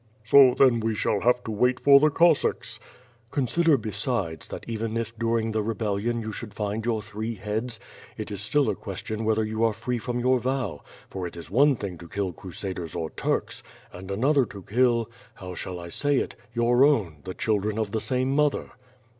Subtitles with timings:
[0.25, 2.79] ^^ "So then we shall have to wait for the Cossacks!"
[3.29, 7.79] "Consider besides, that even if during the rebellion you should find your three heads,
[8.17, 11.51] it is still a question whether you are free from your vow; for it is
[11.51, 13.61] one thing to kill Cru saders or Turks,
[13.93, 18.01] and another to kill— how shall 1 say it— ^your own— ^the children of the
[18.01, 18.71] same mother."